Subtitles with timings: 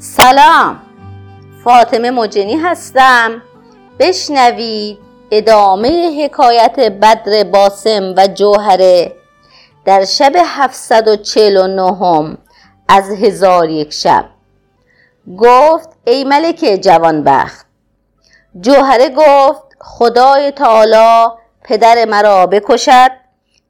[0.00, 0.80] سلام.
[1.64, 3.42] فاطمه مجنی هستم.
[3.98, 4.98] بشنوید
[5.30, 9.12] ادامه حکایت بدر باسم و جوهره
[9.84, 12.36] در شب 749
[12.88, 14.24] از هزار یک شب.
[15.38, 17.66] گفت ای ملک جوانبخت.
[18.60, 21.28] جوهره گفت خدای تعالی
[21.64, 23.10] پدر مرا بکشد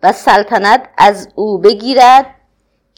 [0.03, 2.27] و سلطنت از او بگیرد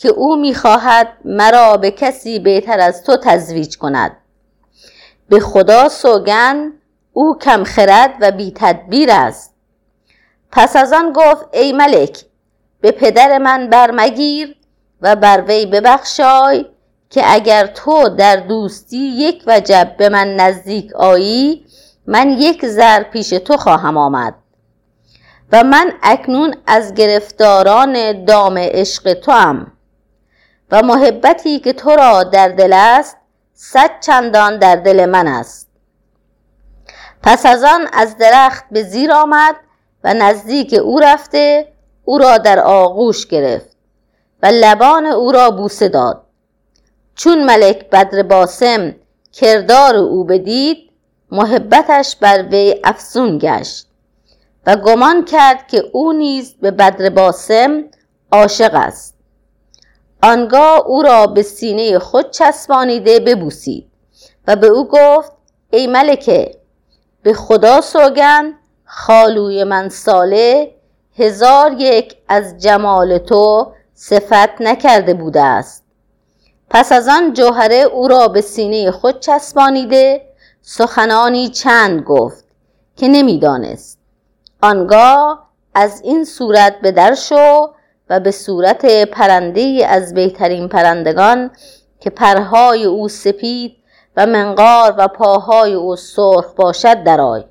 [0.00, 4.16] که او می‌خواهد مرا به کسی بهتر از تو تزویج کند.
[5.28, 6.72] به خدا سوگند
[7.12, 9.54] او کم خرد و بی تدبیر است.
[10.52, 12.24] پس از آن گفت ای ملک
[12.80, 14.56] به پدر من برمگیر
[15.00, 16.66] و بر وی ببخشای
[17.10, 21.66] که اگر تو در دوستی یک وجب به من نزدیک آیی
[22.06, 24.34] من یک زر پیش تو خواهم آمد.
[25.52, 29.72] و من اکنون از گرفتاران دام عشق تو هم
[30.72, 33.16] و محبتی که تو را در دل است
[33.54, 35.68] صد چندان در دل من است.
[37.22, 39.56] پس از آن از درخت به زیر آمد
[40.04, 41.72] و نزدیک او رفته
[42.04, 43.76] او را در آغوش گرفت
[44.42, 46.22] و لبان او را بوسه داد.
[47.14, 48.94] چون ملک بدر باسم
[49.32, 50.90] کردار او بدید
[51.30, 53.86] محبتش بر وی افزون گشت
[54.66, 57.84] و گمان کرد که او نیز به بدر باسم
[58.32, 59.19] عاشق است.
[60.22, 63.86] آنگاه او را به سینه خود چسبانیده ببوسید
[64.48, 65.32] و به او گفت
[65.70, 66.54] ای ملکه
[67.22, 68.54] به خدا سوگند
[68.84, 70.74] خالوی من ساله
[71.18, 75.84] هزار یک از جمال تو صفت نکرده بوده است.
[76.70, 80.22] پس از آن جوهره او را به سینه خود چسبانیده
[80.62, 82.44] سخنانی چند گفت
[82.96, 83.98] که نمی‌دانست.
[84.62, 87.70] آنگاه از این صورت به در شو
[88.10, 91.50] و به صورت پرنده از بهترین پرندگان
[92.00, 93.76] که پرهای او سپید
[94.16, 97.44] و منقار و پاهای او سرخ باشد درآی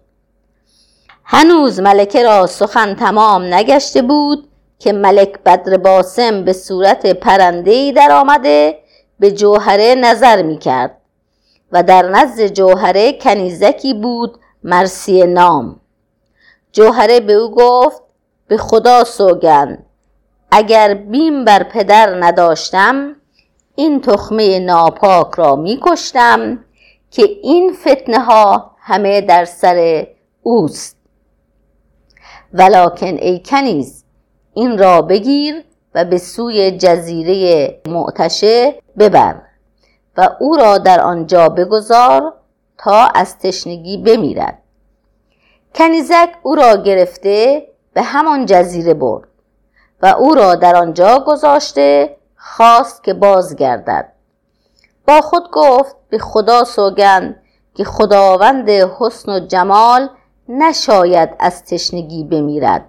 [1.24, 4.48] هنوز ملکه را سخن تمام نگشته بود
[4.80, 8.80] که ملک بدر باسم به صورت پرنده در آمده
[9.20, 10.98] به جوهره نظر می کرد
[11.72, 15.80] و در نزد جوهره کنیزکی بود مرسی نام.
[16.72, 18.02] جوهره به او گفت
[18.48, 19.86] به خدا سوگند
[20.52, 23.16] اگر بیم بر پدر نداشتم
[23.76, 26.66] این تخمه ناپاک را می کشتم
[27.12, 30.08] که این فتنه ها همه در سر
[30.44, 30.98] اوست.
[32.54, 34.04] ولکن ای کنیز
[34.54, 35.64] این را بگیر
[35.96, 39.42] و به سوی جزیره معتشه ببر
[40.18, 42.34] و او را در آنجا بگذار
[42.78, 44.60] تا از تشنگی بمیرد.
[45.76, 49.29] کنیزک او را گرفته به همان جزیره برد.
[50.02, 54.12] و او را در آنجا گذاشته خواست که بازگردد.
[55.08, 57.42] با خود گفت به خدا سوگند
[57.76, 60.10] که خداوند حسن و جمال
[60.50, 62.86] نشاید از تشنگی بمیرد.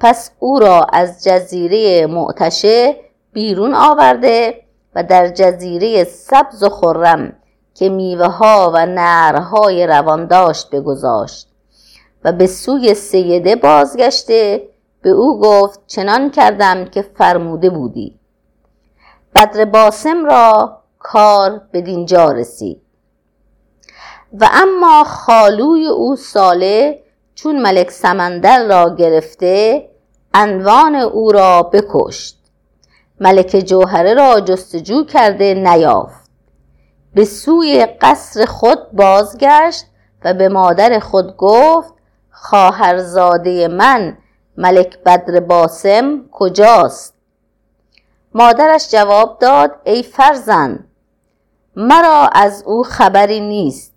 [0.00, 2.96] پس او را از جزیره معتشه
[3.32, 4.62] بیرون آورده
[4.94, 7.32] و در جزیره سبز و خرم
[7.74, 11.48] که میوه ها و نرهای روان داشت بگذاشت
[12.24, 14.68] و به سوی سیده بازگشته
[15.02, 18.18] به او گفت چنان کردم که فرموده بودی.
[19.34, 22.82] بدر باسم را کار به دینجا رسید.
[24.40, 27.02] و اما خالوی او ساله
[27.34, 29.88] چون ملک سمندر را گرفته
[30.34, 32.38] انوان او را بکشت.
[33.20, 36.30] ملک جوهره را جستجو کرده نیافت.
[37.14, 39.84] به سوی قصر خود بازگشت
[40.24, 41.94] و به مادر خود گفت
[42.30, 44.18] خواهرزاده من
[44.56, 47.14] ملک بدر باسم کجاست؟
[48.34, 50.88] مادرش جواب داد ای فرزند
[51.76, 53.92] مرا از او خبری نیست.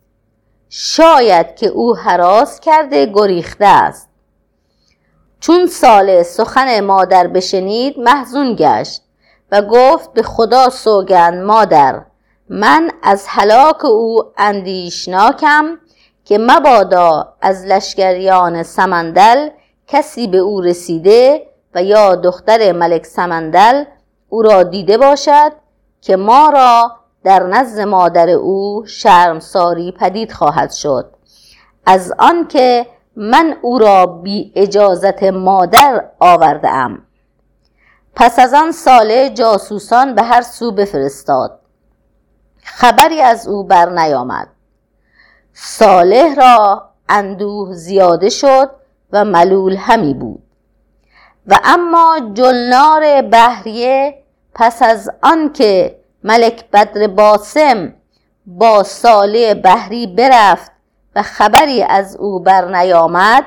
[0.70, 4.10] شاید که او حراس کرده گریخته است.
[5.40, 9.02] چون ساله سخن مادر بشنید محزون گشت
[9.52, 12.02] و گفت به خدا سوگند مادر
[12.50, 15.78] من از هلاک او اندیشناکم
[16.26, 19.50] که مبادا از لشکریان سمندل
[19.92, 23.84] کسی به او رسیده و یا دختر ملک سمندل
[24.30, 25.52] او را دیده باشد
[26.02, 26.92] که ما را
[27.24, 31.14] در نزد مادر او شرمساری پدید خواهد شد.
[31.86, 37.02] از آنکه من او را بی اجازت مادر آورده ام
[38.16, 41.60] پس از آن ساله جاسوسان به هر سو بفرستاد.
[42.64, 44.48] خبری از او بر نیامد
[45.54, 48.72] صالح را اندوه زیاده شد
[49.12, 50.44] و ملول همی بود.
[51.48, 54.24] و اما جلنار بهریه
[54.56, 57.94] پس از آنکه ملک بدر باسم
[58.46, 60.72] با ساله بحری برفت
[61.16, 63.46] و خبری از او بر نیامد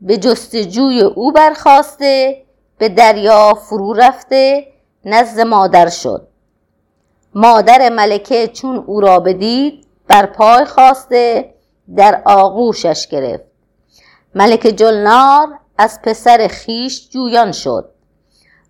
[0.00, 2.42] به جستجوی او برخواسته
[2.78, 4.66] به دریا فرو رفته
[5.04, 6.28] نزد مادر شد.
[7.34, 11.54] مادر ملکه چون او را بدید بر پای خواسته
[11.96, 13.49] در آغوشش گرفت.
[14.34, 15.48] ملک جلنار
[15.78, 17.90] از پسر خیش جویان شد.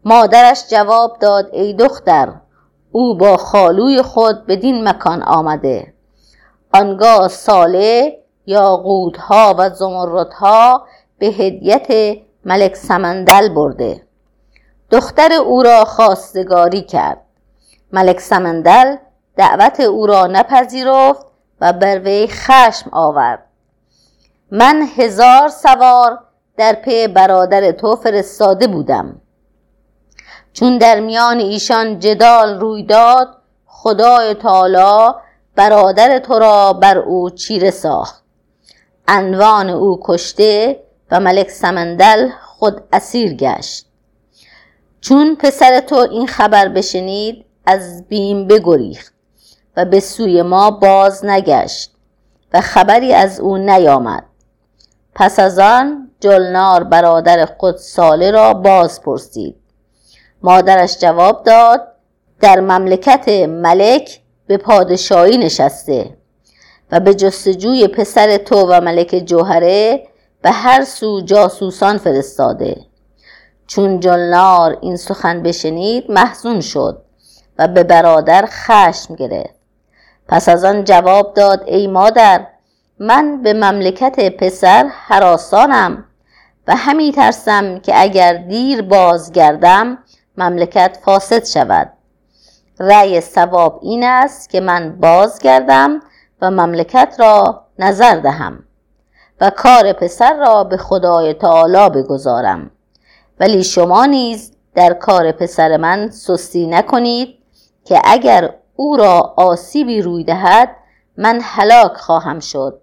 [0.05, 2.33] مادرش جواب داد ای دختر
[2.93, 5.95] او با خالوی خود بدین مکان آمده.
[6.75, 10.87] آنگاه ساله یاقوتها و زمردها
[11.19, 14.03] به هدیت ملک سمندل برده.
[14.91, 17.21] دختر او را خواستگاری کرد.
[17.93, 18.97] ملک سمندل
[19.37, 21.27] دعوت او را نپذیرفت
[21.61, 23.50] و بر وی خشم آورد.
[24.53, 26.19] من هزار سوار
[26.57, 29.21] در پی برادر تو فرستاده بودم.
[30.53, 33.37] چون در میان ایشان جدال روی داد
[33.67, 35.15] خدای تعالی
[35.57, 38.25] برادر تو را بر او چیره ساخت.
[39.09, 43.87] انوان او کشته و ملک سمندل خود اسیر گشت.
[45.01, 49.15] چون پسر تو این خبر بشنید از بیم بگریخت
[49.77, 51.93] و به سوی ما باز نگشت
[52.53, 54.30] و خبری از او نیامد.
[55.21, 59.57] پس از آن جلنار برادر خود ساله را باز پرسید.
[60.43, 61.89] مادرش جواب داد
[62.41, 66.17] در مملکت ملک به پادشاهی نشسته
[66.93, 70.07] و به جستجوی پسر تو و ملک جوهره
[70.43, 72.77] به هر سو جاسوسان فرستاده.
[73.67, 77.03] چون جلنار این سخن بشنید محزون شد
[77.59, 79.61] و به برادر خشم گرفت.
[80.29, 82.47] پس از آن جواب داد ای مادر
[83.03, 86.05] من به مملکت پسر حراسانم
[86.69, 89.99] و همی ترسم که اگر دیر بازگردم
[90.37, 91.93] مملکت فاسد شود.
[92.81, 96.01] رأی سواب این است که من بازگردم
[96.43, 98.65] و مملکت را نظر دهم
[99.41, 102.71] و کار پسر را به خدای تعالی بگذارم.
[103.41, 107.39] ولی شما نیز در کار پسر من سستی نکنید
[107.85, 110.77] که اگر او را آسیبی روی دهد
[111.17, 112.81] من هلاک خواهم شد.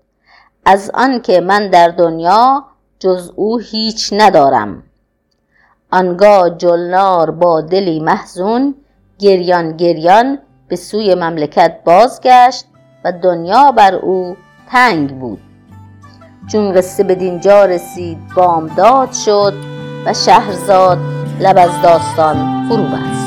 [0.69, 2.65] از آنکه من در دنیا
[2.99, 4.83] جز او هیچ ندارم.
[5.91, 8.75] آنگاه جلنار با دلی محزون
[9.19, 12.65] گریان گریان به سوی مملکت بازگشت
[13.03, 14.35] و دنیا بر او
[14.71, 15.39] تنگ بود.
[16.51, 19.53] چون قصه به دینجا رسید بامداد شد
[20.05, 20.97] و شهرزاد
[21.39, 23.26] لب از داستان فرو بست.